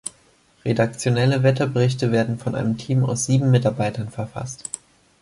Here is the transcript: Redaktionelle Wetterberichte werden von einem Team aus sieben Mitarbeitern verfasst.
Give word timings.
Redaktionelle 0.65 1.43
Wetterberichte 1.43 2.11
werden 2.11 2.39
von 2.39 2.55
einem 2.55 2.75
Team 2.75 3.05
aus 3.05 3.27
sieben 3.27 3.51
Mitarbeitern 3.51 4.09
verfasst. 4.09 4.67